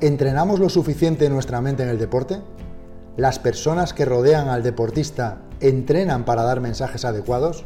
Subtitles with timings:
[0.00, 2.40] ¿Entrenamos lo suficiente nuestra mente en el deporte?
[3.16, 7.64] ¿Las personas que rodean al deportista entrenan para dar mensajes adecuados?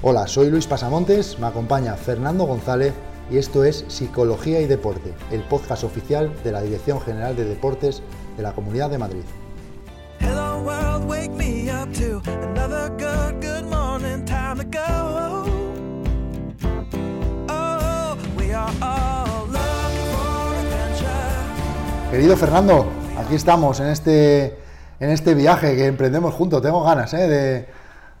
[0.00, 2.94] Hola, soy Luis Pasamontes, me acompaña Fernando González
[3.30, 8.02] y esto es Psicología y Deporte, el podcast oficial de la Dirección General de Deportes
[8.38, 9.24] de la Comunidad de Madrid.
[22.12, 24.58] Querido Fernando, aquí estamos en este,
[25.00, 26.60] en este viaje que emprendemos juntos.
[26.60, 27.66] Tengo ganas ¿eh?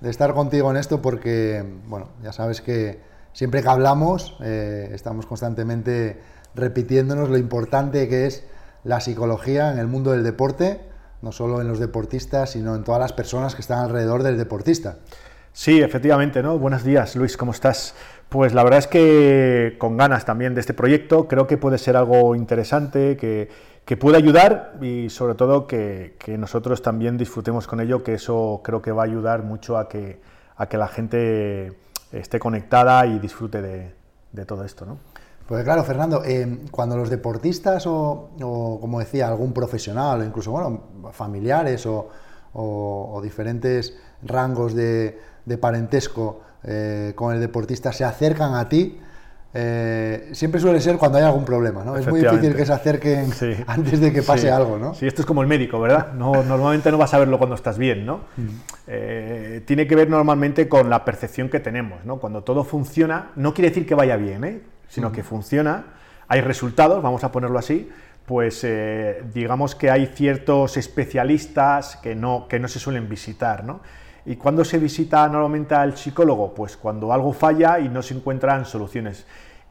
[0.00, 3.00] de, estar contigo en esto porque, bueno, ya sabes que
[3.34, 6.18] siempre que hablamos eh, estamos constantemente
[6.54, 8.44] repitiéndonos lo importante que es
[8.82, 10.80] la psicología en el mundo del deporte,
[11.20, 14.96] no solo en los deportistas, sino en todas las personas que están alrededor del deportista.
[15.52, 16.58] Sí, efectivamente, ¿no?
[16.58, 17.94] Buenos días, Luis, ¿cómo estás?
[18.32, 21.98] Pues la verdad es que con ganas también de este proyecto, creo que puede ser
[21.98, 23.50] algo interesante, que,
[23.84, 28.80] que puede ayudar y sobre todo que, nosotros también disfrutemos con ello, que eso creo
[28.80, 30.18] que va a ayudar mucho a que,
[30.56, 31.74] a que la gente
[32.10, 34.96] esté conectada y disfrute de, todo esto, ¿no?
[35.46, 38.30] Pues claro, Fernando, eh, cuando los deportistas o,
[38.80, 47.12] como decía, algún profesional o incluso, bueno, familiares o diferentes rangos de, de parentesco eh,
[47.16, 48.98] con el deportista se acercan a ti,
[49.54, 51.96] eh, siempre suele ser cuando hay algún problema, ¿no?
[51.96, 53.30] Es muy difícil que se acerquen
[53.66, 54.94] antes de que pase algo, ¿no?
[54.94, 56.12] Sí, esto es como el médico, ¿verdad?
[56.14, 58.20] No, normalmente no vas a verlo cuando estás bien, ¿no?
[58.36, 58.48] Mm.
[58.86, 62.18] Eh, tiene que ver normalmente con la percepción que tenemos, ¿no?
[62.18, 64.60] Cuando todo funciona, no quiere decir que vaya bien, ¿eh?
[64.88, 65.12] Sino mm.
[65.12, 65.84] que funciona,
[66.28, 67.90] hay resultados, vamos a ponerlo así,
[68.24, 68.64] pues
[69.34, 73.80] digamos que hay ciertos especialistas que no, que no se suelen visitar, ¿no?
[74.24, 76.54] ¿Y cuándo se visita normalmente al psicólogo?
[76.54, 79.26] Pues cuando algo falla y no se encuentran soluciones.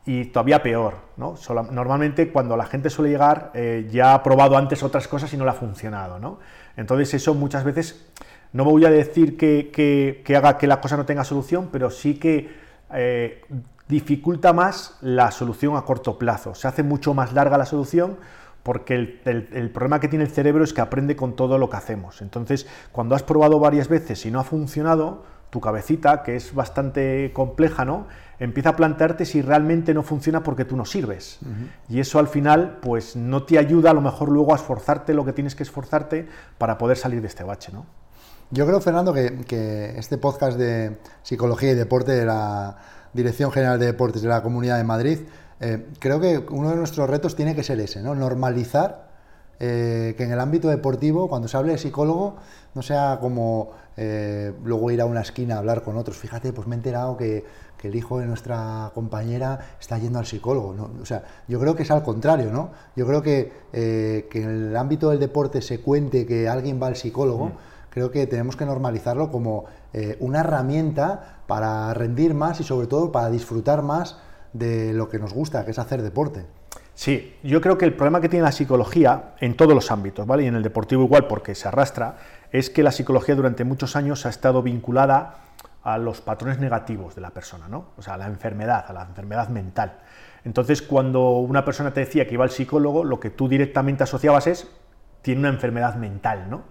[0.05, 1.35] Y todavía peor, ¿no?
[1.71, 5.45] Normalmente cuando la gente suele llegar eh, ya ha probado antes otras cosas y no
[5.45, 6.39] le ha funcionado, ¿no?
[6.75, 8.07] Entonces eso muchas veces,
[8.51, 12.49] no voy a decir que, haga que la cosa no tenga solución, pero sí que
[12.93, 13.45] eh,
[13.87, 16.55] dificulta más la solución a corto plazo.
[16.55, 18.17] Se hace mucho más larga la solución
[18.63, 22.21] porque el, problema que tiene el cerebro es que aprende con todo lo que hacemos.
[22.21, 27.31] Entonces, cuando has probado varias veces y no ha funcionado, tu cabecita, que es bastante
[27.33, 28.07] compleja, ¿no?
[28.41, 31.39] empieza a plantearte si realmente no funciona porque tú no sirves.
[31.87, 35.23] Y eso al final, pues no te ayuda a lo mejor luego a esforzarte lo
[35.23, 36.27] que tienes que esforzarte
[36.57, 37.85] para poder salir de este bache, ¿no?
[38.49, 42.77] Yo creo, Fernando, que, que este podcast de psicología y deporte de la
[43.13, 45.19] Dirección General de Deportes de la Comunidad de Madrid
[45.61, 48.15] eh, creo que uno de nuestros retos tiene que ser ese, ¿no?
[48.15, 49.11] Normalizar
[49.59, 52.37] eh, que en el ámbito deportivo, cuando se hable de psicólogo,
[52.73, 56.17] no sea como eh, luego ir a una esquina a hablar con otros.
[56.17, 60.75] Fíjate, pues me he enterado que, el hijo de nuestra compañera está yendo al psicólogo.
[61.01, 62.69] O sea, yo creo que es al contrario, ¿no?
[62.95, 66.95] Yo creo que, que en el ámbito del deporte se cuente que alguien va al
[66.95, 67.47] psicólogo.
[67.47, 67.53] Mm.
[67.89, 69.65] Creo que tenemos que normalizarlo como
[70.19, 74.17] una herramienta para rendir más y sobre todo para disfrutar más
[74.53, 76.45] de lo que nos gusta, que es hacer deporte.
[76.93, 80.43] Sí, yo creo que el problema que tiene la psicología en todos los ámbitos, ¿vale?
[80.43, 82.17] Y en el deportivo igual, porque se arrastra,
[82.51, 85.35] es que la psicología durante muchos años ha estado vinculada
[85.83, 87.87] a los patrones negativos de la persona, ¿no?
[87.97, 89.99] O sea, a la enfermedad, a la enfermedad mental.
[90.43, 94.47] Entonces, cuando una persona te decía que iba al psicólogo, lo que tú directamente asociabas
[94.47, 94.67] es,
[95.21, 96.63] tiene una enfermedad mental, ¿no?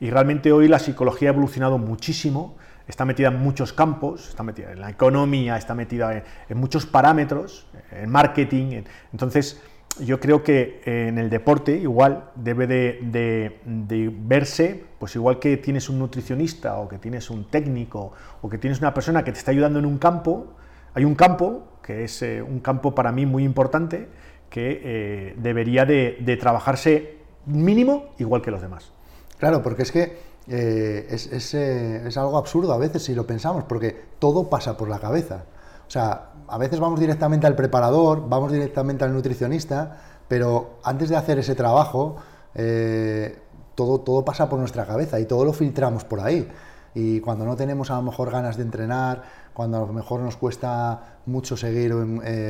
[0.00, 2.56] Y realmente hoy la psicología ha evolucionado muchísimo
[2.92, 7.66] está metida en muchos campos, está metida en la economía, está metida en, muchos parámetros,
[7.90, 8.82] en marketing.
[9.12, 9.58] entonces,
[9.98, 15.98] yo creo que en el deporte igual debe de, verse, pues igual que tienes un
[15.98, 19.78] nutricionista o que tienes un técnico o que tienes una persona que te está ayudando
[19.78, 20.52] en un campo,
[20.92, 24.08] hay un campo que es eh, un campo para mí muy importante
[24.50, 27.16] que eh, debería de trabajarse
[27.46, 28.92] mínimo igual que los demás.
[29.38, 33.96] Claro, porque es que eh, eh, es, algo absurdo a veces si lo pensamos, porque
[34.18, 35.44] todo pasa por la cabeza.
[35.86, 39.96] O sea, a veces vamos directamente al preparador, vamos directamente al nutricionista,
[40.28, 42.16] pero antes de hacer ese trabajo,
[42.54, 43.38] eh,
[43.74, 46.48] todo, todo pasa por nuestra cabeza y todo lo filtramos por ahí.
[46.94, 49.22] Y cuando no tenemos a lo mejor ganas de entrenar,
[49.54, 51.94] cuando a lo mejor nos cuesta mucho seguir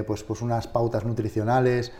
[0.05, 1.93] pues, pues unas pautas nutricionales,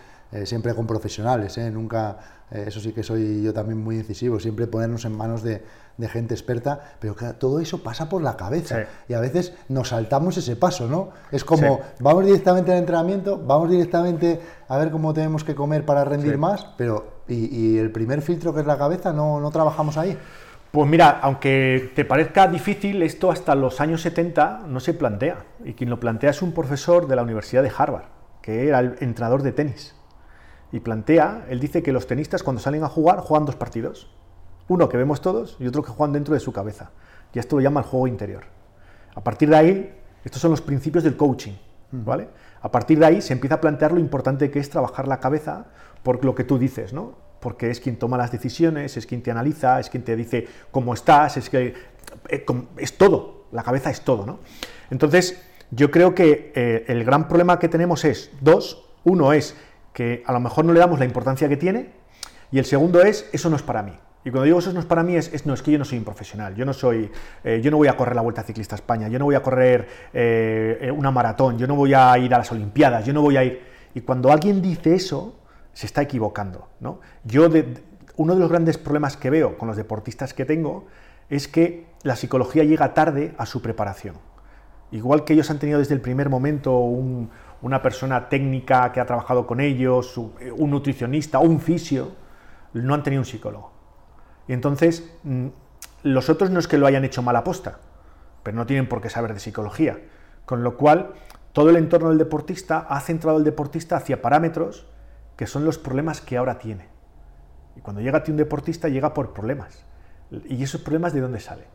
[0.44, 2.19] siempre con profesionales, nunca,
[2.52, 5.62] eso sí que soy yo también muy incisivo, siempre ponernos en manos de,
[6.08, 10.37] gente experta, pero que todo eso pasa por la cabeza y a veces nos saltamos
[10.37, 11.10] ese paso, ¿no?
[11.31, 16.04] Es como, vamos directamente al entrenamiento, vamos directamente a ver cómo tenemos que comer para
[16.04, 20.19] rendir más, pero y, el primer filtro que es la cabeza, no, no trabajamos ahí.
[20.72, 25.44] Pues mira, aunque te parezca difícil, esto hasta los años 70 no se plantea.
[25.64, 28.06] Y quien lo plantea es un profesor de la Universidad de Harvard,
[28.40, 29.94] que era el entrenador de tenis.
[30.72, 34.10] Y plantea, él dice que los tenistas cuando salen a jugar juegan dos partidos.
[34.69, 36.90] Uno que vemos todos y otro que juegan dentro de su cabeza.
[37.34, 38.44] Y esto lo llama el juego interior.
[39.14, 41.52] A partir de ahí, estos son los principios del coaching,
[41.90, 42.28] ¿vale?
[42.62, 45.66] A partir de ahí se empieza a plantear lo importante que es trabajar la cabeza
[46.02, 47.16] por lo que tú dices, ¿no?
[47.40, 50.94] Porque es quien toma las decisiones, es quien te analiza, es quien te dice cómo
[50.94, 51.74] estás, es que
[52.28, 52.46] eh,
[52.78, 54.38] es todo, la cabeza es todo, ¿no?
[54.90, 58.88] Entonces, yo creo que eh, el gran problema que tenemos es dos.
[59.04, 59.56] Uno es
[59.93, 61.91] que a lo mejor no le damos la importancia que tiene
[62.50, 63.93] y el segundo es, eso no es para mí.
[64.25, 65.99] Y cuando digo eso no es para mí, es, no, es que yo no soy
[65.99, 67.11] un profesional, yo no soy,
[67.43, 69.89] eh, yo no voy a correr la Vuelta Ciclista España, yo no voy a correr
[70.12, 73.44] eh, una maratón, yo no voy a ir a las Olimpiadas, yo no voy a
[73.44, 73.61] ir...
[73.94, 75.41] Y cuando alguien dice eso,
[75.73, 76.69] se está equivocando.
[76.81, 77.00] ¿no?
[77.25, 77.49] Yo,
[78.17, 80.87] uno de los grandes problemas que veo con los deportistas que tengo
[81.29, 84.17] es que la psicología llega tarde a su preparación.
[84.93, 86.77] Igual que ellos han tenido desde el primer momento
[87.62, 92.12] una persona técnica que ha trabajado con ellos, un nutricionista, un fisio,
[92.75, 93.73] no han tenido un psicólogo.
[94.49, 95.47] Y entonces, mm,
[96.03, 97.79] los otros no es que lo hayan hecho mal aposta,
[98.43, 100.00] pero no tienen por qué saber de psicología.
[100.44, 101.12] Con lo cual,
[101.53, 104.87] todo el entorno del deportista ha centrado al deportista hacia parámetros
[105.37, 106.88] que son los problemas que ahora tiene.
[107.76, 109.85] Y cuando llega a ti un deportista, llega por problemas.
[110.49, 111.67] ¿Y esos problemas de dónde salen?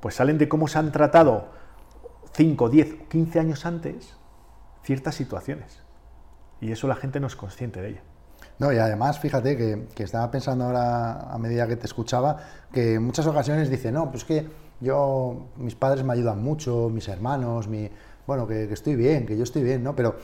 [0.00, 1.48] Pues salen de cómo se han tratado
[2.34, 4.17] 5, 10, 15 años antes
[4.88, 5.82] ciertas situaciones.
[6.62, 8.00] Y eso la gente no es consciente de ello.
[8.58, 12.38] No, y además, fíjate que, estaba pensando ahora, a medida que te escuchaba,
[12.72, 14.48] que en muchas ocasiones dice, no, pues que
[14.80, 17.90] yo, mis padres me ayudan mucho, mis hermanos, mi,
[18.26, 19.94] bueno, que, estoy bien, que yo estoy bien, ¿no?
[19.94, 20.16] Pero,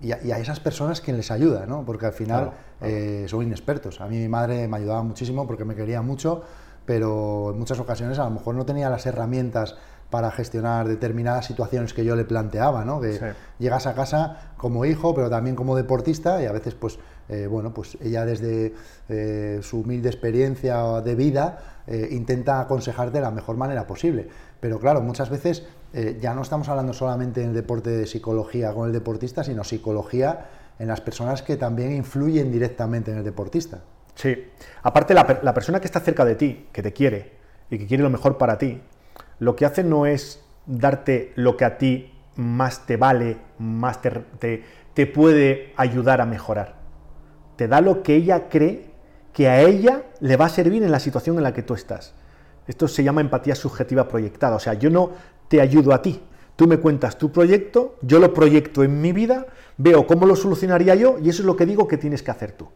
[0.00, 1.84] y a, esas personas quien les ayuda, ¿no?
[1.84, 4.00] Porque al final eh, son inexpertos.
[4.00, 6.44] A mí mi madre me ayudaba muchísimo porque me quería mucho,
[6.86, 9.74] pero en muchas ocasiones a lo mejor no tenía las herramientas
[10.10, 13.00] para gestionar determinadas situaciones que yo le planteaba, ¿no?
[13.00, 16.98] Que llegas a casa como hijo, pero también como deportista y a veces, pues,
[17.28, 18.74] eh, bueno, pues ella desde
[19.08, 24.28] eh, su humilde experiencia de vida eh, intenta aconsejarte de la mejor manera posible.
[24.58, 25.64] Pero claro, muchas veces
[26.20, 30.46] ya no estamos hablando solamente en el deporte de psicología con el deportista, sino psicología
[30.78, 33.80] en las personas que también influyen directamente en el deportista.
[34.14, 34.36] Sí,
[34.82, 37.32] aparte la, la persona que está cerca de ti, que te quiere
[37.70, 38.80] y que quiere lo mejor para ti,
[39.40, 44.64] lo que hace no es darte lo que a ti más te vale, más te,
[44.94, 46.76] te, puede ayudar a mejorar.
[47.56, 48.90] Te da lo que ella cree
[49.32, 52.14] que a ella le va a servir en la situación en la que tú estás.
[52.66, 54.56] Esto se llama empatía subjetiva proyectada.
[54.56, 55.10] O sea, yo no
[55.48, 56.22] te ayudo a ti.
[56.56, 59.46] Tú me cuentas tu proyecto, yo lo proyecto en mi vida,
[59.78, 62.52] veo cómo lo solucionaría yo y eso es lo que digo que tienes que hacer
[62.52, 62.68] tú.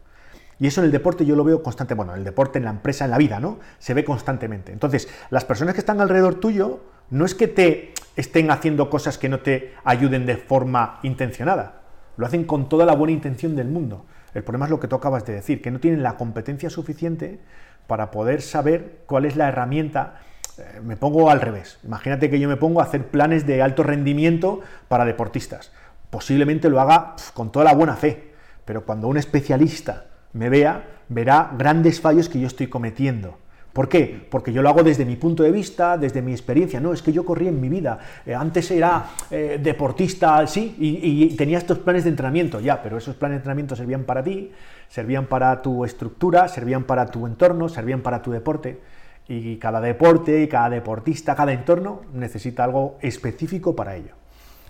[0.59, 2.71] Y eso en el deporte yo lo veo constante, bueno, en el deporte, en la
[2.71, 3.59] empresa, en la vida, ¿no?
[3.77, 4.71] Se ve constantemente.
[4.71, 6.79] Entonces, las personas que están alrededor tuyo
[7.09, 11.81] no es que te estén haciendo cosas que no te ayuden de forma intencionada,
[12.17, 14.05] lo hacen con toda la buena intención del mundo.
[14.33, 17.39] El problema es lo que tú acabas de decir, que no tienen la competencia suficiente
[17.87, 20.21] para poder saber cuál es la herramienta.
[20.57, 21.79] Eh, me pongo al revés.
[21.83, 25.71] Imagínate que yo me pongo a hacer planes de alto rendimiento para deportistas.
[26.09, 30.05] Posiblemente lo haga con toda la buena fe, pero cuando un especialista
[30.35, 33.37] me vea, verá grandes fallos que yo estoy cometiendo.
[33.71, 34.25] ¿Por qué?
[34.29, 36.79] Porque yo lo hago desde mi punto de vista, desde mi experiencia.
[36.79, 37.99] No, es que yo corrí en mi vida.
[38.25, 43.15] Eh, antes era eh, deportista, sí, y, tenía estos planes de entrenamiento, ya, pero esos
[43.15, 44.51] planes de entrenamiento servían para ti,
[44.87, 48.79] servían para tu estructura, servían para tu entorno, servían para tu deporte.
[49.27, 54.13] Y cada deporte y cada deportista, cada entorno necesita algo específico para ello.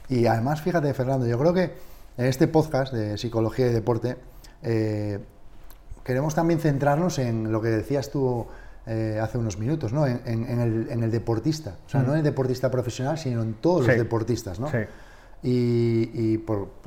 [0.10, 1.74] Y además, fíjate, Fernando, yo creo que
[2.18, 4.16] en este podcast de psicología y deporte,
[4.64, 5.20] eh,
[6.06, 8.46] queremos también centrarnos en lo que decías tú
[8.86, 10.06] eh, hace unos minutos, ¿no?
[10.06, 11.76] En, el, deportista.
[11.88, 12.26] O sea, no en el mm.
[12.26, 14.70] deportista profesional, sino en todos los deportistas, ¿no?
[14.70, 14.78] Sí.
[15.48, 16.38] Y,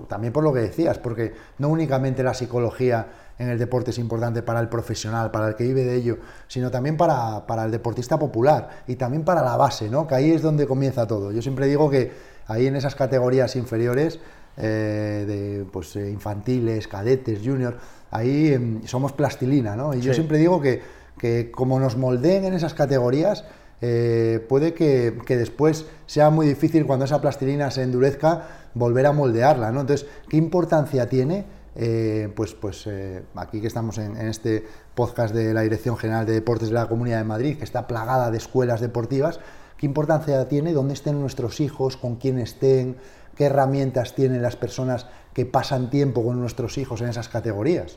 [0.09, 3.07] también por lo que decías, porque no únicamente la psicología
[3.39, 6.71] en el deporte es importante para el profesional, para el que vive de ello, sino
[6.71, 10.07] también para, el deportista popular y también para la base, ¿no?
[10.07, 11.31] Que ahí es donde comienza todo.
[11.31, 12.11] Yo siempre digo que
[12.47, 14.19] ahí en esas categorías inferiores,
[14.57, 17.77] eh, de pues, eh, infantiles, cadetes, junior,
[18.11, 19.95] ahí em, somos plastilina, ¿no?
[19.95, 20.83] Y yo siempre digo que,
[21.19, 23.45] que, como nos moldeen en esas categorías,
[23.81, 29.71] eh, puede que, después sea muy difícil cuando esa plastilina se endurezca volver a moldearla,
[29.71, 29.83] ¿no?
[29.83, 31.45] Entonces, ¿qué importancia tiene?
[31.77, 34.65] Eh, pues, pues eh, aquí que estamos en, en, este
[34.97, 38.33] podcast de la Dirección General de Deportes de la Comunidad de Madrid, que está plagada
[38.33, 39.38] de escuelas deportivas,
[39.77, 42.97] ¿qué importancia tiene dónde estén nuestros hijos, con quién estén,
[43.38, 47.97] qué herramientas tienen las personas que pasan tiempo con nuestros hijos en esas categorías.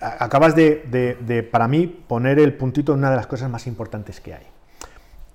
[0.00, 4.34] Acabas de, para mí, poner el puntito en una de las cosas más importantes que
[4.34, 4.44] hay.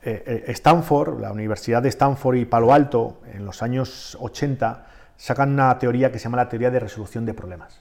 [0.03, 4.85] Eh, eh, Stanford, la Universidad de Stanford y Palo Alto, en los años 80,
[5.15, 7.79] sacan una teoría que se llama la teoría de resolución de problemas.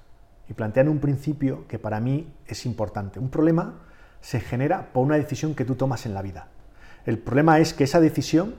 [0.48, 3.18] y plantean un principio que para mí es importante.
[3.18, 3.80] Un problema
[4.20, 6.46] se genera por una decisión que tú tomas en la vida.
[7.04, 8.54] El problema es que esa decisión,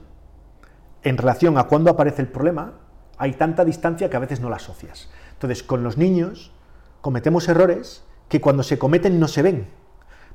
[1.02, 2.74] en relación a cuándo aparece el problema,
[3.18, 5.08] hay tanta distancia que a veces no la asocias.
[5.32, 6.52] Entonces, con los niños
[7.00, 9.68] cometemos errores que cuando se cometen no se ven.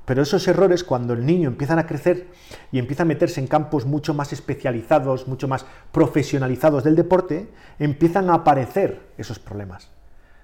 [0.05, 2.27] Pero esos errores, cuando el niño empieza a crecer
[2.71, 8.29] y empieza a meterse en campos mucho más especializados, mucho más profesionalizados del deporte, empiezan
[8.29, 9.91] a aparecer esos problemas.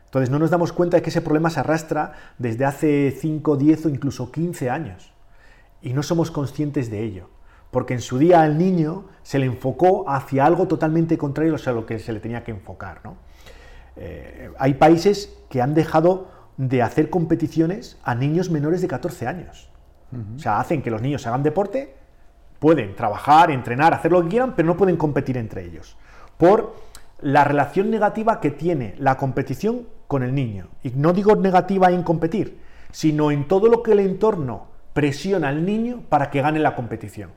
[0.05, 3.85] Entonces no nos damos cuenta de que ese problema se arrastra desde hace 5, 10
[3.85, 5.11] o incluso 15 años.
[5.81, 7.29] Y no somos conscientes de ello.
[7.71, 11.85] Porque en su día al niño se le enfocó hacia algo totalmente contrario a lo
[11.85, 13.01] que se le tenía que enfocar.
[13.95, 19.69] Eh, hay países que han dejado de hacer competiciones a niños menores de 14 años.
[20.35, 21.95] O sea, hacen que los niños hagan deporte,
[22.57, 25.97] pueden trabajar, entrenar, hacer lo que quieran, pero no pueden competir entre ellos.
[26.37, 26.73] Por
[27.21, 30.69] la relación negativa que tiene la competición con el niño.
[30.83, 32.59] Y no digo negativa en competir,
[32.91, 37.31] sino en todo lo que el entorno presiona al niño para que gane la competición.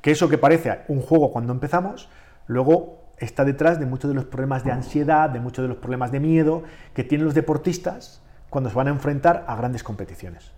[0.00, 2.08] Que eso que parece un juego cuando empezamos,
[2.46, 6.12] luego está detrás de muchos de los problemas de ansiedad, de muchos de los problemas
[6.12, 6.62] de miedo
[6.94, 10.52] que tienen los deportistas cuando se van a enfrentar a grandes competiciones.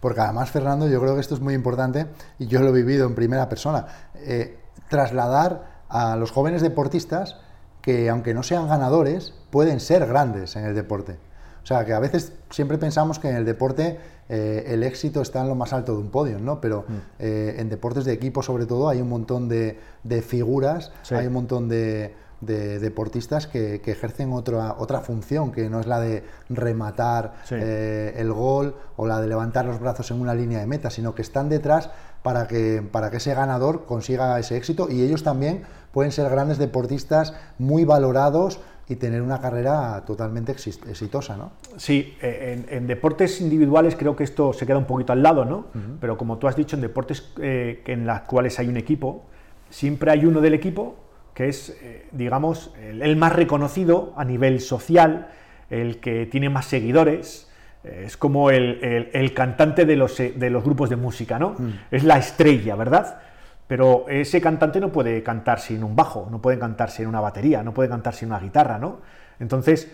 [0.00, 2.06] Porque además, Fernando, yo creo que esto es muy importante
[2.38, 3.86] y yo lo he vivido en primera persona.
[4.16, 7.38] Eh, trasladar a los jóvenes deportistas
[7.80, 11.18] que aunque no sean ganadores, pueden ser grandes en el deporte.
[11.64, 15.40] O sea, que a veces siempre pensamos que en el deporte eh, el éxito está
[15.40, 16.60] en lo más alto de un podio, ¿no?
[16.60, 16.92] Pero mm.
[17.20, 19.78] eh, en deportes de equipo, sobre todo, hay un montón de,
[20.20, 26.00] figuras, hay un montón de, deportistas que, ejercen otra, otra función, que no es la
[26.00, 30.66] de rematar eh, el gol o la de levantar los brazos en una línea de
[30.66, 31.88] meta, sino que están detrás
[32.22, 36.58] para que, para que ese ganador consiga ese éxito y ellos también pueden ser grandes
[36.58, 41.52] deportistas muy valorados y tener una carrera totalmente exitosa, ¿no?
[41.76, 45.66] Sí, eh, en, deportes individuales creo que esto se queda un poquito al lado, ¿no?
[46.00, 49.24] Pero como tú has dicho, en deportes eh, en los cuales hay un equipo,
[49.70, 50.96] siempre hay uno del equipo
[51.32, 55.28] que es, eh, digamos, el, más reconocido a nivel social,
[55.70, 57.50] el que tiene más seguidores,
[57.82, 61.50] es como el, cantante de los, de los, grupos de música, ¿no?
[61.58, 61.70] Mm.
[61.90, 63.18] Es la estrella, ¿verdad?
[63.66, 67.62] Pero ese cantante no puede cantar sin un bajo, no puede cantar sin una batería,
[67.62, 68.98] no puede cantar sin una guitarra, ¿no?
[69.40, 69.90] Entonces,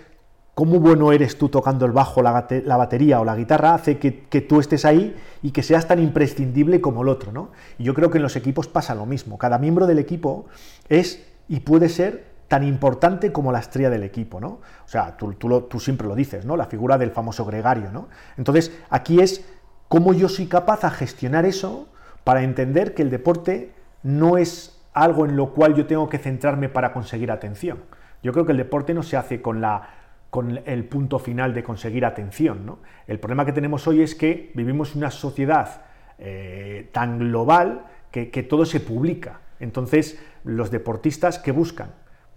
[0.54, 2.32] cómo bueno eres tú tocando el bajo, la,
[2.76, 7.02] batería o la guitarra hace que, tú estés ahí y que seas tan imprescindible como
[7.02, 7.50] el otro, ¿no?
[7.78, 9.38] Y yo creo que en los equipos pasa lo mismo.
[9.38, 10.46] Cada miembro del equipo
[10.88, 14.60] es y puede ser tan importante como la estrella del equipo, ¿no?
[14.84, 16.56] O sea, tú, tú, siempre lo dices, ¿no?
[16.56, 18.08] La figura del famoso gregario, ¿no?
[18.36, 19.44] Entonces, aquí es
[19.88, 21.86] cómo yo soy capaz de gestionar eso
[22.24, 23.72] para entender que el deporte
[24.02, 27.78] no es algo en lo cual yo tengo que centrarme para conseguir atención.
[28.22, 29.88] Yo creo que el deporte no se hace con, la,
[30.30, 32.66] con el punto final de conseguir atención.
[32.66, 32.78] ¿no?
[33.06, 35.82] El problema que tenemos hoy es que vivimos en una sociedad
[36.18, 39.40] eh, tan global que, que todo se publica.
[39.60, 41.90] Entonces, los deportistas que buscan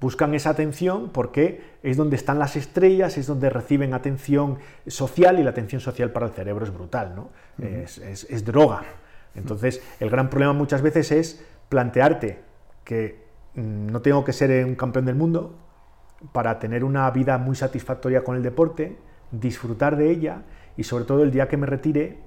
[0.04, 5.44] buscan esa atención porque es donde están las estrellas, es donde reciben atención social y
[5.44, 7.30] la atención social para el cerebro es brutal, ¿no?
[7.66, 8.84] es, droga.
[9.36, 12.40] Entonces, el gran problema muchas veces es plantearte
[12.84, 13.24] que
[13.56, 15.56] mm, no tengo que ser un campeón del mundo
[16.32, 18.98] para tener una vida muy satisfactoria con el deporte,
[19.32, 20.44] disfrutar de ella
[20.78, 22.18] y sobre todo el día que me retire,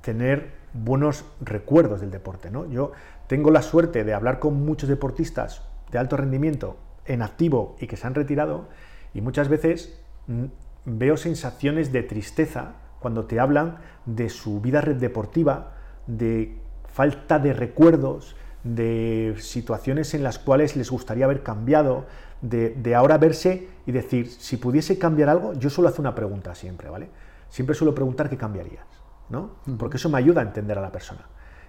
[0.00, 2.50] tener buenos recuerdos del deporte.
[2.50, 2.68] ¿no?
[2.68, 2.92] Yo
[3.26, 7.96] tengo la suerte de hablar con muchos deportistas de alto rendimiento en activo y que
[7.96, 8.68] se han retirado
[9.14, 10.44] y muchas veces mm,
[10.84, 15.74] veo sensaciones de tristeza cuando te hablan de su vida deportiva,
[16.06, 16.56] de
[16.92, 22.06] falta de recuerdos, de situaciones en las cuales les gustaría haber cambiado,
[22.42, 26.90] de, ahora verse y decir, si pudiese cambiar algo, yo suelo hacer una pregunta siempre,
[26.90, 27.08] ¿vale?
[27.48, 28.86] Siempre suelo preguntar qué cambiarías,
[29.28, 29.56] ¿no?
[29.78, 31.26] Porque eso me ayuda a entender a la persona.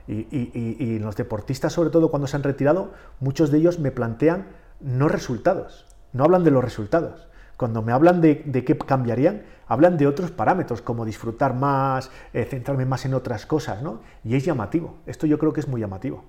[0.07, 4.47] Y, los deportistas, sobre todo cuando se han retirado, muchos de ellos me plantean
[4.81, 7.27] no resultados, no hablan de los resultados.
[7.57, 12.85] Cuando me hablan de, qué cambiarían, hablan de otros parámetros, como disfrutar más, eh, centrarme
[12.85, 14.01] más en otras cosas, ¿no?
[14.23, 14.95] Y es llamativo.
[15.05, 16.23] Esto yo creo que es muy llamativo.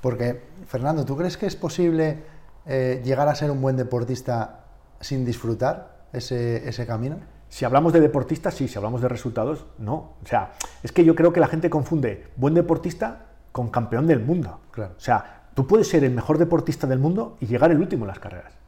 [0.00, 2.22] Porque, Fernando, ¿tú crees que es posible
[2.66, 4.64] eh, llegar a ser un buen deportista
[5.00, 7.16] sin disfrutar ese, ese camino?
[7.48, 10.14] Si hablamos de deportistas, sí, si hablamos de resultados, no.
[10.22, 10.52] O sea,
[10.82, 14.60] es que yo creo que la gente confunde buen deportista con campeón del mundo.
[14.70, 14.94] Claro.
[14.96, 18.08] O sea, tú puedes ser el mejor deportista del mundo y llegar el último en
[18.08, 18.61] las carreras.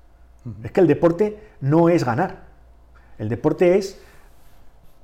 [0.62, 2.44] Es que el deporte no es ganar.
[3.18, 3.98] El deporte es,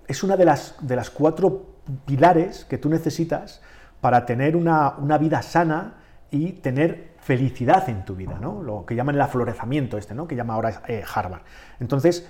[0.06, 1.66] es una de las, de las cuatro
[2.04, 3.60] pilares que tú necesitas
[4.00, 5.94] para tener una, vida sana
[6.30, 8.62] y tener felicidad en tu vida, ¿no?
[8.62, 10.26] Lo que llaman el aflorezamiento este, ¿no?
[10.26, 11.42] Que llama ahora eh, Harvard.
[11.80, 12.26] Entonces,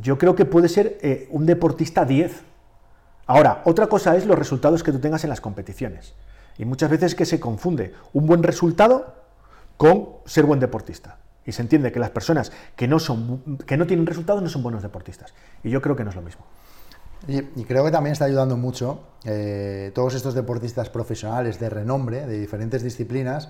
[0.00, 2.42] yo creo que puede ser eh, un deportista 10.
[3.26, 6.14] Ahora, otra cosa es los resultados que tú tengas en las competiciones.
[6.58, 9.14] Y muchas veces que se confunde un buen resultado
[9.76, 11.18] con ser buen deportista.
[11.46, 14.62] Y se entiende que las personas que no, son, que no tienen resultados no son
[14.62, 15.34] buenos deportistas.
[15.62, 16.44] Y yo creo que no es lo mismo.
[17.26, 22.38] Y, creo que también está ayudando mucho eh, todos estos deportistas profesionales de renombre, de
[22.38, 23.48] diferentes disciplinas,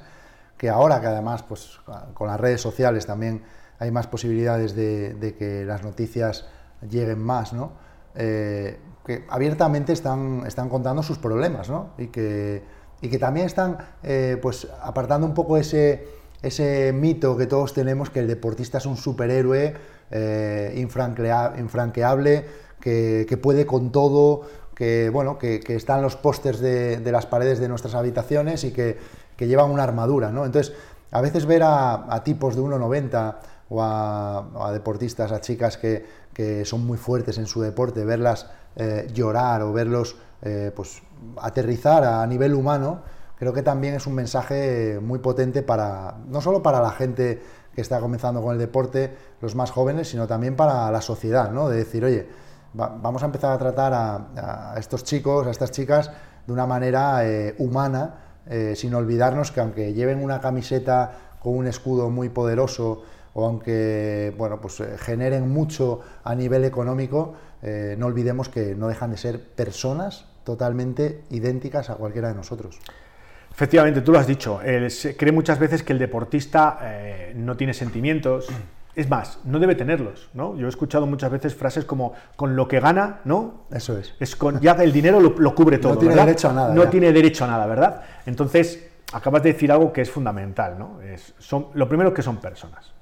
[0.56, 1.80] que ahora que además pues,
[2.14, 3.42] con las redes sociales también
[3.80, 6.46] hay más posibilidades de, que las noticias
[6.88, 7.72] lleguen más, ¿no?
[8.14, 11.90] Eh, que abiertamente están, están contando sus problemas, ¿no?
[11.98, 12.62] Y que,
[13.00, 16.06] y que también están eh, pues, apartando un poco ese,
[16.44, 19.74] ese mito que todos tenemos que el deportista es un superhéroe
[20.10, 22.44] eh, infranqueable,
[22.80, 24.42] que, puede con todo,
[24.74, 28.98] que, bueno, que, están los pósters de, las paredes de nuestras habitaciones y que,
[29.38, 30.30] llevan una armadura.
[30.30, 30.44] ¿no?
[30.44, 30.74] Entonces,
[31.10, 33.36] a veces ver a, tipos de 1,90
[33.70, 36.04] o a, deportistas, a chicas que,
[36.64, 38.46] son muy fuertes en su deporte, verlas
[38.76, 41.00] eh, llorar o verlos eh, pues,
[41.40, 43.02] aterrizar a nivel humano,
[43.44, 47.42] creo que también es un mensaje muy potente para, no solo para la gente
[47.74, 51.68] que está comenzando con el deporte, los más jóvenes, sino también para la sociedad, ¿no?
[51.68, 52.26] De decir, oye,
[52.72, 56.10] vamos a empezar a tratar a, estos chicos, a estas chicas,
[56.46, 58.14] de una manera eh, humana,
[58.46, 63.02] eh, sin olvidarnos que aunque lleven una camiseta con un escudo muy poderoso
[63.34, 67.34] o aunque bueno, pues, eh, generen mucho a nivel económico,
[67.96, 72.78] no olvidemos que no dejan de ser personas totalmente idénticas a cualquiera de nosotros.
[73.54, 74.60] Efectivamente, tú lo has dicho.
[74.88, 78.48] se cree muchas veces que el deportista eh, no tiene sentimientos.
[78.96, 80.56] Es más, no debe tenerlos, ¿no?
[80.56, 83.66] Yo he escuchado muchas veces frases como con lo que gana, ¿no?
[83.70, 84.14] Eso es.
[84.18, 85.94] Es con ya el dinero lo, cubre todo.
[85.94, 86.74] No tiene derecho a nada.
[86.74, 88.02] No tiene derecho a nada, ¿verdad?
[88.26, 91.00] Entonces, acabas de decir algo que es fundamental, ¿no?
[91.02, 92.92] Es, son, lo primero que son personas.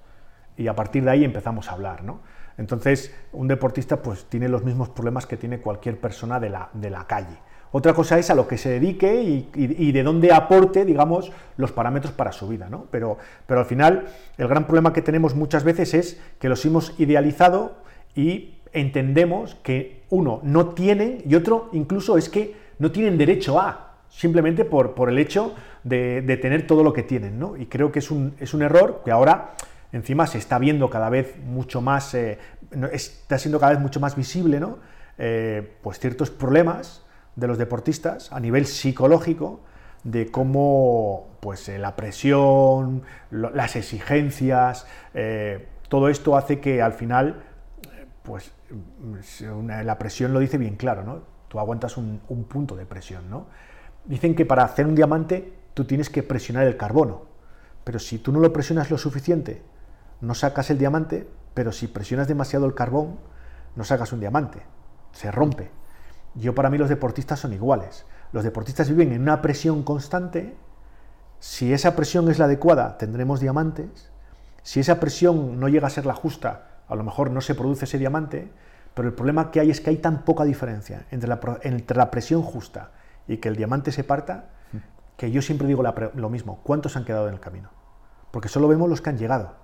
[0.59, 2.21] Y a partir de ahí empezamos a hablar, ¿no?
[2.59, 6.91] Entonces, un deportista pues tiene los mismos problemas que tiene cualquier persona de la, de
[6.91, 7.39] la calle
[7.73, 9.23] otra cosa es a lo que se dedique
[9.55, 12.69] y, de dónde aporte, digamos, los parámetros para su vida.
[12.69, 12.87] ¿no?
[12.91, 16.95] Pero, pero al final, el gran problema que tenemos muchas veces es que los hemos
[17.01, 17.77] idealizado
[18.15, 23.95] y entendemos que uno no tienen y otro incluso es que no tienen derecho a,
[24.11, 27.39] simplemente por, por el hecho de, tener todo lo que tienen.
[27.39, 27.57] ¿no?
[27.57, 29.55] Y creo que es un, es un error que ahora
[29.93, 32.39] encima se está viendo cada vez mucho más, eh,
[32.93, 34.79] está siendo cada vez mucho más visible, ¿no?
[35.19, 37.02] Eh, pues ciertos problemas
[37.37, 39.61] de los deportistas a nivel psicológico
[40.05, 47.43] de cómo pues, eh, la presión, las exigencias, eh, todo esto hace que al final,
[48.23, 48.53] pues
[49.85, 51.21] la presión lo dice bien claro, ¿no?
[51.49, 53.47] Tú aguantas un, punto de presión, ¿no?
[54.07, 57.27] Dicen que para hacer un diamante tú tienes que presionar el carbono,
[57.85, 59.63] pero si tú no lo presionas lo suficiente,
[60.21, 63.19] no sacas el diamante, pero si presionas demasiado el carbón,
[63.77, 64.63] no sacas un diamante,
[65.13, 65.71] se rompe.
[66.35, 68.05] Yo para mí los deportistas son iguales.
[68.33, 70.57] Los deportistas viven en una presión constante.
[71.39, 74.11] Si esa presión es la adecuada, tendremos diamantes.
[74.63, 77.85] Si esa presión no llega a ser la justa, a lo mejor no se produce
[77.85, 78.51] ese diamante.
[78.95, 82.11] Pero el problema que hay es que hay tan poca diferencia entre la, entre la
[82.11, 82.91] presión justa
[83.27, 84.51] y que el diamante se parta,
[85.17, 85.83] que yo siempre digo
[86.15, 86.61] lo mismo.
[86.63, 87.71] ¿Cuántos han quedado en el camino?
[88.31, 89.55] Porque solo vemos los que han llegado.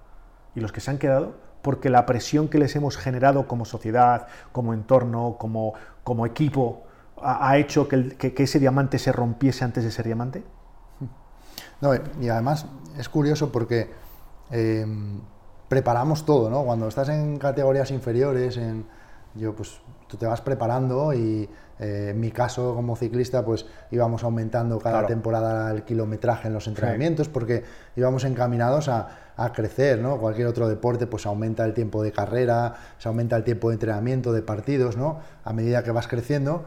[0.54, 4.26] Y los que se han quedado porque la presión que les hemos generado como sociedad,
[4.52, 6.84] como entorno, como, como equipo,
[7.22, 10.42] ha, hecho que, ese diamante se rompiese antes de ser diamante?
[11.80, 12.66] No, y además
[12.96, 13.88] es curioso porque
[14.50, 15.20] em,
[15.68, 16.64] preparamos todo, ¿no?
[16.64, 18.84] Cuando estás en categorías inferiores, en,
[19.36, 24.24] yo pues tú te vas preparando y eh, en mi caso como ciclista pues íbamos
[24.24, 27.62] aumentando cada temporada el kilometraje en los entrenamientos porque
[27.94, 30.18] íbamos encaminados a, a, crecer, ¿no?
[30.18, 34.32] Cualquier otro deporte pues aumenta el tiempo de carrera, se aumenta el tiempo de entrenamiento,
[34.32, 35.20] de partidos, ¿no?
[35.44, 36.64] A medida que vas creciendo.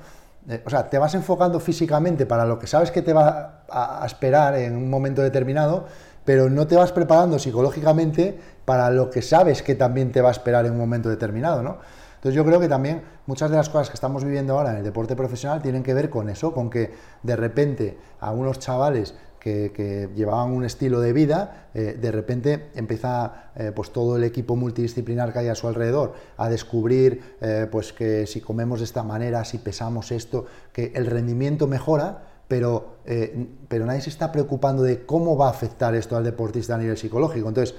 [0.47, 4.03] Eh, o sea, te vas enfocando físicamente para lo que sabes que te va a,
[4.03, 5.87] a esperar en un momento determinado,
[6.23, 10.31] pero no te vas preparando psicológicamente para lo que sabes que también te va a
[10.31, 11.79] esperar en un momento determinado, ¿no?
[12.21, 14.83] Entonces yo creo que también muchas de las cosas que estamos viviendo ahora en el
[14.83, 16.91] deporte profesional tienen que ver con eso, con que
[17.23, 23.49] de repente a unos chavales que, llevaban un estilo de vida, eh, de repente empieza
[23.55, 27.91] eh, pues todo el equipo multidisciplinar que hay a su alrededor a descubrir eh, pues
[27.91, 32.97] que si comemos de esta manera, si pesamos esto, que el rendimiento mejora, pero,
[33.67, 36.97] pero nadie se está preocupando de cómo va a afectar esto al deportista a nivel
[36.97, 37.47] psicológico.
[37.47, 37.75] Entonces,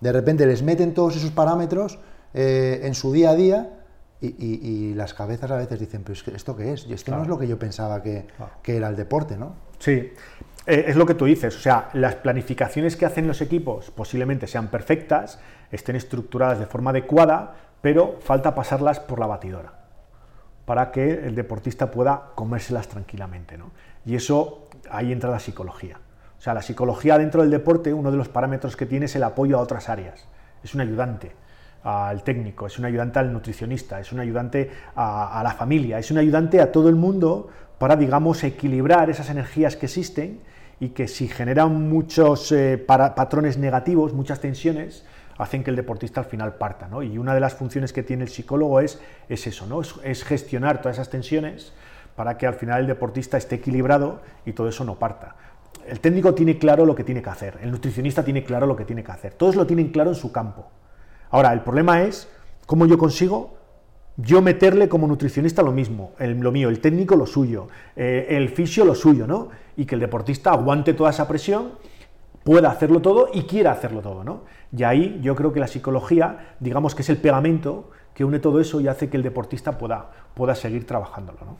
[0.00, 2.00] de repente les meten todos esos parámetros
[2.34, 3.85] en su día a día
[4.20, 6.86] y, las cabezas a veces dicen, pero ¿esto qué es?
[6.86, 8.26] Y esto no es lo que yo pensaba que,
[8.64, 9.54] era el deporte, ¿no?
[9.78, 10.12] Sí,
[10.66, 14.46] eh, es lo que tú dices, o sea, las planificaciones que hacen los equipos posiblemente
[14.46, 15.38] sean perfectas,
[15.70, 19.86] estén estructuradas de forma adecuada, pero falta pasarlas por la batidora
[20.64, 23.56] para que el deportista pueda comérselas tranquilamente.
[23.56, 23.70] ¿no?
[24.04, 26.00] Y eso, ahí entra la psicología.
[26.38, 29.22] O sea, la psicología dentro del deporte, uno de los parámetros que tiene es el
[29.22, 30.26] apoyo a otras áreas.
[30.62, 31.32] Es un ayudante
[31.86, 36.18] al técnico, es un ayudante al nutricionista, es un ayudante a, la familia, es un
[36.18, 40.40] ayudante a todo el mundo para, digamos, equilibrar esas energías que existen
[40.80, 45.04] y que si generan muchos eh, patrones negativos, muchas tensiones,
[45.38, 46.88] hacen que el deportista al final parta.
[46.88, 47.04] ¿no?
[47.04, 49.80] Y una de las funciones que tiene el psicólogo es, es eso, ¿no?
[49.80, 51.72] es, gestionar todas esas tensiones
[52.16, 55.36] para que al final el deportista esté equilibrado y todo eso no parta.
[55.86, 58.84] El técnico tiene claro lo que tiene que hacer, el nutricionista tiene claro lo que
[58.84, 60.68] tiene que hacer, todos lo tienen claro en su campo.
[61.30, 62.28] Ahora, el problema es
[62.66, 63.56] cómo yo consigo
[64.16, 68.84] yo meterle como nutricionista lo mismo, lo mío, el técnico lo suyo, eh, el fisio
[68.84, 69.48] lo suyo, ¿no?
[69.76, 71.72] Y que el deportista aguante toda esa presión,
[72.42, 74.44] pueda hacerlo todo y quiera hacerlo todo, ¿no?
[74.74, 78.60] Y ahí yo creo que la psicología, digamos que es el pegamento que une todo
[78.60, 81.56] eso y hace que el deportista pueda, pueda seguir trabajándolo, ¿no?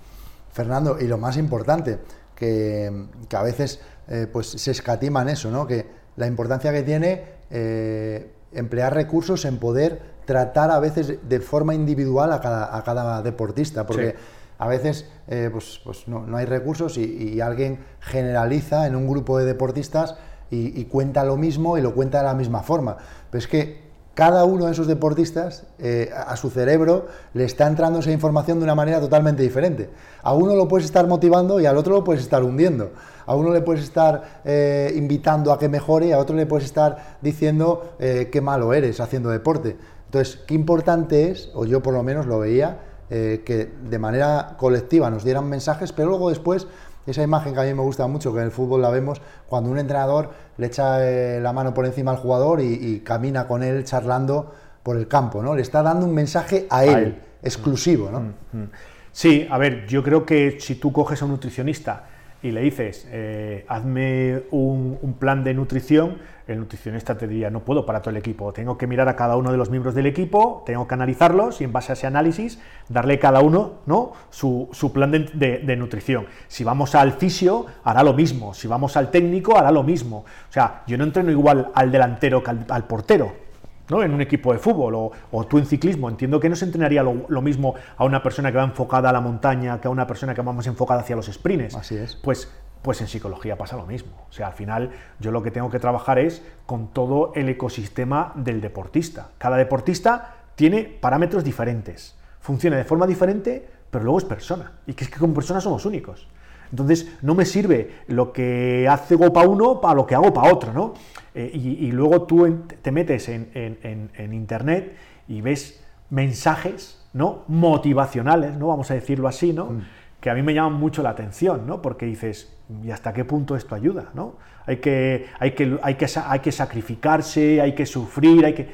[0.53, 1.99] Fernando, y lo más importante,
[2.35, 2.91] que,
[3.31, 5.67] a veces eh, pues se escatima en eso, ¿no?
[5.67, 11.75] Que la importancia que tiene eh, emplear recursos en poder tratar a veces de forma
[11.75, 14.17] individual a cada, deportista, porque
[14.59, 19.45] a veces eh, pues, pues no, hay recursos y, alguien generaliza en un grupo de
[19.45, 20.17] deportistas
[20.51, 22.97] y, cuenta lo mismo y lo cuenta de la misma forma.
[23.31, 23.86] Pero es que
[24.17, 28.65] cada uno de esos deportistas, eh, a su cerebro, le está entrando esa información de
[28.65, 29.91] una manera totalmente diferente.
[30.23, 32.93] A uno lo puedes estar motivando y al otro lo puedes estar hundiendo.
[33.27, 37.19] A uno le puedes estar eh, invitando a que mejore a otro le puedes estar
[37.21, 39.77] diciendo eh, qué malo eres haciendo deporte.
[40.07, 45.11] Entonces, qué importante es, o yo por lo menos lo veía, que de manera colectiva
[45.11, 46.67] nos dieran mensajes, pero luego después
[47.07, 49.71] esa imagen que a mí me gusta mucho, que en el fútbol la vemos, cuando
[49.71, 53.85] un entrenador le echa eh, la mano por encima al jugador y, camina con él
[53.85, 55.55] charlando por el campo, ¿no?
[55.55, 58.21] Le está dando un mensaje a él, exclusivo, ¿no?
[58.21, 58.71] Mm, mm.
[59.13, 62.05] Sí, a ver, yo creo que si tú coges a un nutricionista
[62.47, 67.85] y le dices, eh, hazme un, plan de nutrición, el nutricionista te diría, no puedo
[67.85, 70.63] para todo el equipo, tengo que mirar a cada uno de los miembros del equipo,
[70.65, 74.13] tengo que analizarlos y en base a ese análisis darle cada uno ¿no?
[74.31, 76.27] su, plan de, nutrición.
[76.47, 80.19] Si vamos al fisio, hará lo mismo, si vamos al técnico, hará lo mismo.
[80.49, 83.46] O sea, yo no entreno igual al delantero que al portero,
[83.89, 84.03] ¿no?
[84.03, 86.09] en un equipo de fútbol o, tú en ciclismo.
[86.09, 89.21] Entiendo que no se entrenaría lo, mismo a una persona que va enfocada a la
[89.21, 91.75] montaña que a una persona que va más enfocada hacia los sprints.
[91.75, 92.17] Así es.
[92.17, 94.13] Pues, pues en psicología pasa lo mismo.
[94.29, 98.33] O sea, al final yo lo que tengo que trabajar es con todo el ecosistema
[98.37, 99.31] del deportista.
[99.39, 104.73] Cada deportista tiene parámetros diferentes, funciona de forma diferente, pero luego es persona.
[104.87, 106.29] Y que es que como personas somos únicos.
[106.77, 110.75] Entonces, no me sirve lo que hace para uno para lo que hago para otro,
[110.75, 110.93] ¿no?
[111.35, 114.95] Eh, y, luego tú te metes en, internet
[115.27, 117.45] y ves mensajes, ¿no?
[117.49, 118.69] Motivacionales, ¿no?
[118.69, 119.67] Vamos a decirlo así, ¿no?
[119.67, 119.81] Mm.
[120.21, 121.81] Que a mí me llaman mucho la atención, ¿no?
[121.81, 124.35] Porque dices, ¿y hasta qué punto esto ayuda, ¿no?
[124.67, 128.69] Hay que, hay que, hay que, hay que sacrificarse, hay que sufrir, hay que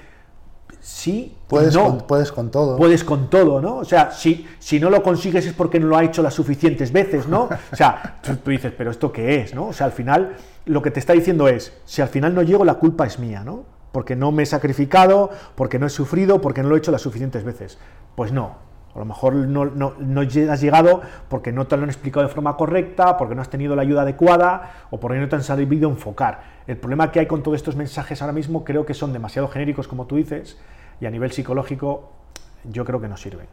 [0.83, 2.77] sí, puedes, con, puedes con todo.
[2.77, 3.77] Puedes con todo, ¿no?
[3.77, 6.93] O sea, si, si no lo consigues es porque no lo ha hecho las suficientes
[6.93, 7.49] veces, ¿no?
[7.73, 9.69] O sea, tú, dices, pero ¿esto qué es, no?
[9.69, 12.65] O sea, al final lo que te está diciendo es, si al final no llego,
[12.65, 13.65] la culpa es mía, ¿no?
[13.93, 17.03] Porque no me he sacrificado, porque no he sufrido, porque no lo he hecho las
[17.03, 17.79] suficientes veces.
[18.17, 18.72] Pues no.
[18.95, 22.33] A lo mejor no, no, no has llegado porque no te lo han explicado de
[22.33, 25.89] forma correcta, porque no has tenido la ayuda adecuada o porque no te han sabido
[25.89, 26.43] enfocar.
[26.67, 29.89] El problema que hay con todos estos mensajes ahora mismo creo que son demasiado genéricos,
[29.89, 30.59] como tú dices,
[31.01, 32.13] y a nivel psicológico
[32.65, 33.47] yo creo que no sirven.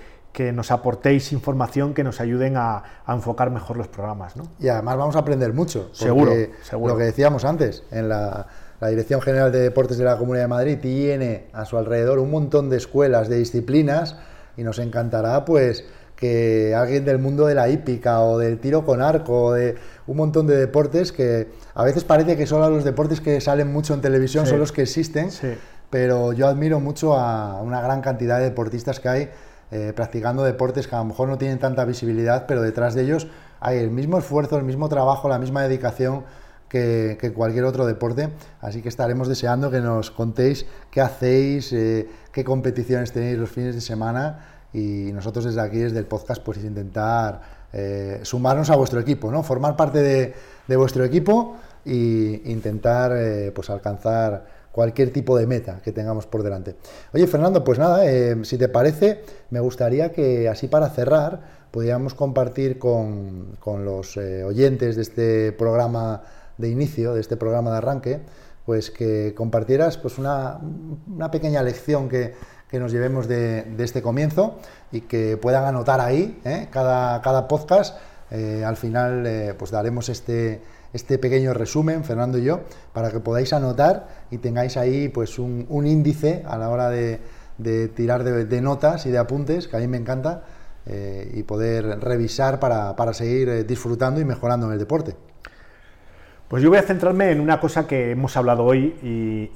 [0.53, 4.35] nos aportéis información que nos ayuden a, enfocar mejor los programas.
[4.35, 4.49] ¿no?
[4.59, 5.89] Y además vamos a aprender mucho.
[5.93, 6.95] Seguro, seguro.
[6.95, 8.49] Lo que decíamos antes, en la,
[8.81, 12.33] la, Dirección General de Deportes de la Comunidad de Madrid tiene a su alrededor un
[12.33, 14.17] montón de escuelas, de disciplinas,
[14.57, 15.85] y nos encantará pues
[16.23, 19.75] que alguien del mundo de la hípica o del tiro con arco o de
[20.07, 23.93] un montón de deportes que a veces parece que solo los deportes que salen mucho
[23.93, 25.31] en televisión son los que existen,
[25.91, 29.31] pero yo admiro mucho a una gran cantidad de deportistas que hay
[29.73, 33.27] eh, practicando deportes que a lo mejor no tienen tanta visibilidad, pero detrás de ellos
[33.59, 36.23] hay el mismo esfuerzo, el mismo trabajo, la misma dedicación
[36.69, 38.29] que, cualquier otro deporte.
[38.61, 43.75] Así que estaremos deseando que nos contéis qué hacéis, eh, qué competiciones tenéis los fines
[43.75, 47.41] de semana y nosotros desde aquí, desde el podcast, pues intentar
[47.73, 49.43] eh, sumarnos a vuestro equipo, ¿no?
[49.43, 55.93] Formar parte de, vuestro equipo e intentar eh, pues alcanzar cualquier tipo de meta que
[55.93, 56.77] tengamos por delante.
[57.13, 62.15] Oye, Fernando, pues nada, eh, si te parece, me gustaría que así para cerrar pudiéramos
[62.15, 66.23] compartir con, con los oyentes de este programa
[66.59, 68.21] de inicio, de este programa de arranque,
[68.65, 70.61] pues que compartieras pues una,
[71.07, 72.35] una pequeña lección que,
[72.73, 74.57] que nos llevemos de, este comienzo
[74.93, 76.69] y que puedan anotar ahí ¿eh?
[76.71, 77.99] cada, cada, podcast.
[78.31, 80.63] Eh, al final eh, pues daremos este,
[80.95, 82.61] este pequeño resumen, Fernando y yo,
[82.95, 87.21] para que podáis anotar y tengáis ahí pues un, índice a la hora de,
[87.95, 90.45] tirar de, notas y de apuntes, que a mí me encanta,
[90.87, 95.15] y poder revisar para, para seguir disfrutando y mejorando en el deporte.
[96.53, 98.95] Pues yo voy a centrarme en una cosa que hemos hablado hoy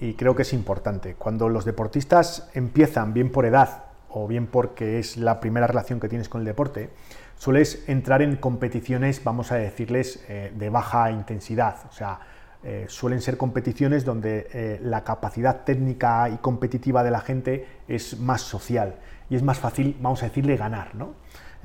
[0.00, 1.14] y, creo que es importante.
[1.14, 6.08] Cuando los deportistas empiezan, bien por edad o bien porque es la primera relación que
[6.08, 6.88] tienes con el deporte,
[7.36, 11.76] sueles entrar en competiciones, vamos a decirles, eh, de baja intensidad.
[11.90, 12.18] O sea,
[12.64, 18.18] eh, suelen ser competiciones donde eh, la capacidad técnica y competitiva de la gente es
[18.18, 18.94] más social
[19.28, 20.94] y es más fácil, vamos a decirle, ganar.
[20.94, 21.12] ¿no?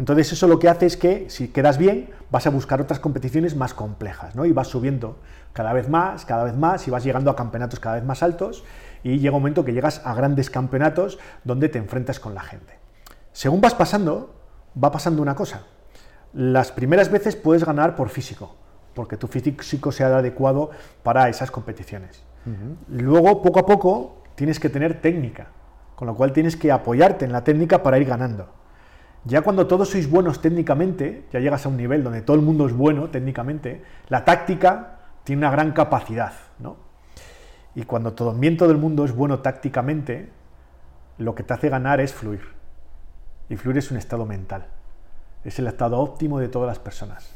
[0.02, 3.56] Entonces eso lo que hace es que si quedas bien, vas a buscar otras competiciones
[3.56, 4.46] más complejas, ¿no?
[4.46, 5.20] Y vas subiendo
[5.54, 8.64] cada vez más, cada vez más, y vas llegando a campeonatos cada vez más altos,
[9.04, 12.80] y llega un momento que llegas a grandes campeonatos donde te enfrentas con la gente.
[13.32, 14.34] Según vas pasando,
[14.84, 15.68] va pasando una cosa.
[16.34, 18.56] Las primeras veces puedes ganar por físico,
[18.96, 20.72] porque tu físico se ha adecuado
[21.04, 22.24] para esas competiciones.
[22.88, 25.50] Luego, poco a poco, tienes que tener técnica,
[25.96, 28.61] con lo cual tienes que apoyarte en la técnica para ir ganando.
[29.24, 32.66] Ya cuando todos sois buenos técnicamente, ya llegas a un nivel donde todo el mundo
[32.66, 36.78] es bueno técnicamente, la táctica tiene una gran capacidad, ¿no?
[37.76, 40.30] Y cuando todo, el mundo es bueno tácticamente,
[41.18, 42.42] lo que te hace ganar es fluir.
[43.48, 44.66] Y fluir es un estado mental.
[45.44, 47.34] Es el estado óptimo de todas las personas.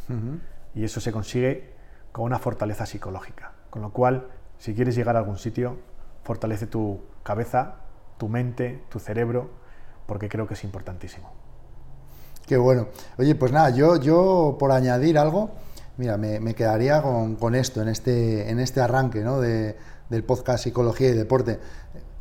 [0.74, 1.74] Y eso se consigue
[2.12, 3.54] con una fortaleza psicológica.
[3.69, 5.78] Con lo cual, si quieres llegar a algún sitio,
[6.24, 7.76] fortalece tu cabeza,
[8.17, 9.52] tu mente, tu cerebro,
[10.06, 11.32] porque creo que es importantísimo.
[12.45, 12.89] Qué bueno.
[13.17, 15.49] Oye, pues nada, yo, yo por añadir algo,
[15.97, 19.41] mira, me, quedaría con, esto, en este, en este arranque ¿no?
[19.41, 19.75] de,
[20.10, 21.60] del podcast Psicología y Deporte.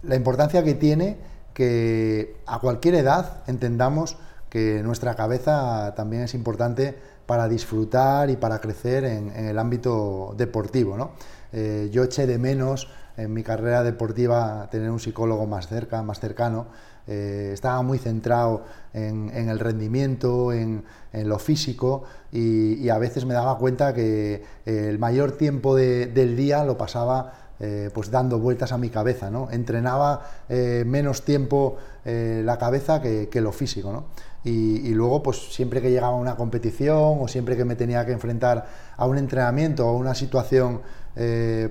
[0.02, 1.18] La importancia que tiene
[1.52, 4.16] que a cualquier edad entendamos
[4.48, 10.96] que nuestra cabeza también es importante para disfrutar y para crecer en, el ámbito deportivo.
[10.96, 11.10] ¿no?
[11.52, 16.18] Eh, yo eché de menos en mi carrera deportiva tener un psicólogo más cerca, más
[16.18, 16.66] cercano,
[17.06, 18.64] eh, estaba muy centrado
[18.94, 24.98] en, el rendimiento, en, lo físico y, a veces me daba cuenta que eh, el
[24.98, 29.48] mayor tiempo del día lo pasaba eh, pues dando vueltas a mi cabeza, ¿no?
[29.50, 34.04] Entrenaba menos tiempo la cabeza que, lo físico,
[34.44, 38.12] Y, luego, pues siempre que llegaba a una competición o siempre que me tenía que
[38.12, 40.80] enfrentar a un entrenamiento o a una situación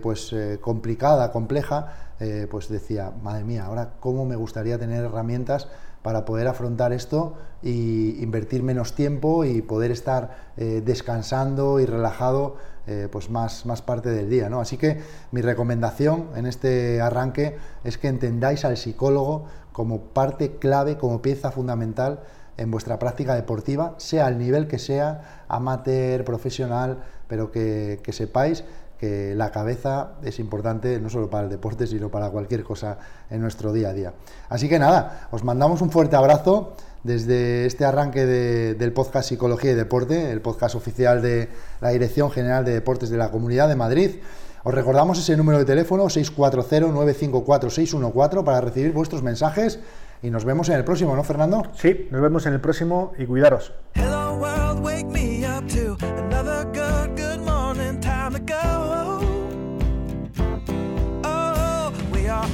[0.01, 5.67] pues complicada, compleja, eh, pues decía, madre mía, ahora cómo me gustaría tener herramientas
[6.03, 12.55] para poder afrontar esto y invertir menos tiempo y poder estar eh, descansando y relajado
[12.87, 14.47] eh, pues más, más parte del día.
[14.47, 14.61] ¿no?
[14.61, 15.01] Así que
[15.31, 21.51] mi recomendación en este arranque es que entendáis al psicólogo como parte clave, como pieza
[21.51, 22.21] fundamental
[22.55, 28.63] en vuestra práctica deportiva, sea el nivel que sea, amateur, profesional, pero que sepáis
[29.03, 32.97] que la cabeza es importante no solo para el deporte, sino para cualquier cosa
[33.29, 34.13] en nuestro día a día.
[34.47, 39.75] Así que nada, os mandamos un fuerte abrazo desde este arranque del podcast Psicología y
[39.75, 41.49] Deporte, el podcast oficial de
[41.81, 44.21] la Dirección General de Deportes de la Comunidad de Madrid.
[44.63, 49.81] Os recordamos ese número de teléfono 640-954-614 para recibir vuestros mensajes
[50.21, 51.63] y nos vemos en el próximo, ¿no, Fernando?
[51.73, 53.73] Sí, nos vemos en el próximo y cuidaros.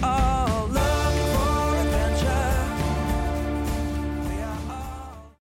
[0.04, 0.29] are.